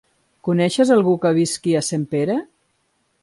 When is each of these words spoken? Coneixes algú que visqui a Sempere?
Coneixes 0.47 0.91
algú 0.95 1.13
que 1.25 1.33
visqui 1.39 1.77
a 1.79 1.83
Sempere? 1.91 2.39